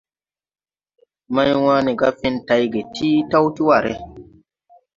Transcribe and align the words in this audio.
Mày- 1.35 1.55
wane 1.65 1.91
gà 2.01 2.09
fen 2.19 2.35
tay 2.47 2.61
ge 2.73 2.81
ti 2.95 3.09
taw 3.31 3.45
ti 3.55 3.61
ware. 3.67 3.93